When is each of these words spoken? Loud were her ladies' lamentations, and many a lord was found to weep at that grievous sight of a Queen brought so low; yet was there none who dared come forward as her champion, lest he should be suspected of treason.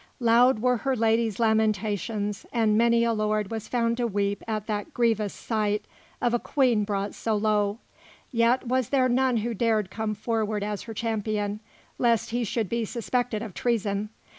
Loud 0.19 0.63
were 0.63 0.77
her 0.77 0.95
ladies' 0.95 1.39
lamentations, 1.39 2.47
and 2.51 2.75
many 2.75 3.03
a 3.03 3.13
lord 3.13 3.51
was 3.51 3.67
found 3.67 3.97
to 3.97 4.07
weep 4.07 4.43
at 4.47 4.65
that 4.65 4.95
grievous 4.95 5.31
sight 5.31 5.85
of 6.19 6.33
a 6.33 6.39
Queen 6.39 6.83
brought 6.83 7.13
so 7.13 7.35
low; 7.35 7.77
yet 8.31 8.65
was 8.67 8.89
there 8.89 9.07
none 9.07 9.37
who 9.37 9.53
dared 9.53 9.91
come 9.91 10.15
forward 10.15 10.63
as 10.63 10.81
her 10.81 10.95
champion, 10.95 11.59
lest 11.99 12.31
he 12.31 12.43
should 12.43 12.67
be 12.67 12.83
suspected 12.83 13.43
of 13.43 13.53
treason. 13.53 14.09